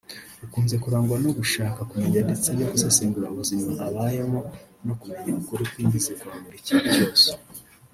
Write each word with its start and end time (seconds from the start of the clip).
ukunze 0.45 0.75
kurangwa 0.83 1.15
no 1.25 1.31
gushaka 1.37 1.79
kumenya 1.89 2.19
ndetse 2.27 2.47
no 2.57 2.65
gusesengura 2.71 3.31
ubuzima 3.33 3.71
abayemo 3.87 4.39
no 4.85 4.93
kumenya 4.99 5.31
ukuri 5.41 5.63
kwimbitse 5.71 6.11
kwa 6.19 6.33
buri 6.43 6.59
kintu 6.67 6.87
cyose 6.95 7.27